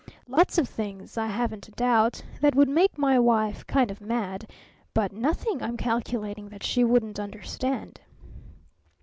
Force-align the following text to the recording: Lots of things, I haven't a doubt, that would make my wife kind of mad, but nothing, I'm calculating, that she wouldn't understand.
Lots 0.27 0.57
of 0.57 0.67
things, 0.67 1.15
I 1.15 1.27
haven't 1.27 1.67
a 1.67 1.71
doubt, 1.73 2.23
that 2.41 2.55
would 2.55 2.67
make 2.67 2.97
my 2.97 3.19
wife 3.19 3.67
kind 3.67 3.91
of 3.91 4.01
mad, 4.01 4.49
but 4.95 5.11
nothing, 5.13 5.61
I'm 5.61 5.77
calculating, 5.77 6.49
that 6.49 6.63
she 6.63 6.83
wouldn't 6.83 7.19
understand. 7.19 8.01